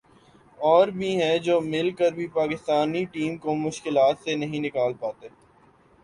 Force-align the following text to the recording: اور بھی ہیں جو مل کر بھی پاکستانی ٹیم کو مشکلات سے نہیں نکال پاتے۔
اور 0.59 0.87
بھی 0.91 1.09
ہیں 1.15 1.37
جو 1.39 1.59
مل 1.63 1.91
کر 1.91 2.11
بھی 2.11 2.27
پاکستانی 2.33 3.03
ٹیم 3.11 3.37
کو 3.37 3.55
مشکلات 3.57 4.23
سے 4.23 4.35
نہیں 4.35 4.59
نکال 4.59 4.93
پاتے۔ 4.99 5.27